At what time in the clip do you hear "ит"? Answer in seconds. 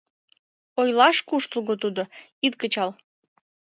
2.45-2.53